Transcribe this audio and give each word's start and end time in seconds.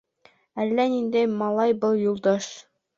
Әллә 0.63 0.87
ниндәй 0.95 1.29
малай 1.37 1.79
был 1.87 2.05
Юлдаш. 2.09 2.51